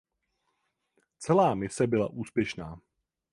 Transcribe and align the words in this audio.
Celá 1.19 1.55
mise 1.55 1.87
byla 1.87 2.09
úspěšná. 2.09 2.81